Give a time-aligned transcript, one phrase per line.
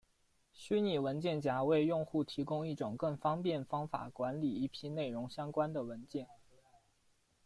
[0.51, 6.27] 虚拟文件夹为用户提供一种更方便方法管理一批内容相关的文件。